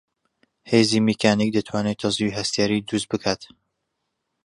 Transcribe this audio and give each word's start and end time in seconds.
هێزی 0.71 0.99
میکانیک 1.09 1.49
دەتوانێت 1.57 1.99
تەزووی 2.01 2.35
هەستیاری 2.37 2.85
دروست 2.87 3.07
بکات 3.13 3.41